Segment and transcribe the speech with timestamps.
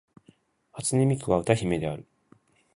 [0.73, 2.07] 初音ミクは歌姫である